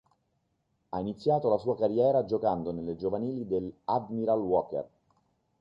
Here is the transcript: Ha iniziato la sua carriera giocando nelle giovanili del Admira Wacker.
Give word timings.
Ha 0.89 0.99
iniziato 0.99 1.47
la 1.47 1.59
sua 1.59 1.77
carriera 1.77 2.25
giocando 2.25 2.71
nelle 2.71 2.95
giovanili 2.95 3.45
del 3.45 3.71
Admira 3.83 4.33
Wacker. 4.33 4.89